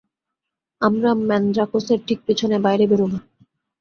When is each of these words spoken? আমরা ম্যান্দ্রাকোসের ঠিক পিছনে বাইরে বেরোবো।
আমরা 0.81 1.09
ম্যান্দ্রাকোসের 1.21 1.99
ঠিক 2.07 2.19
পিছনে 2.27 2.55
বাইরে 2.59 2.85
বেরোবো। 2.87 3.17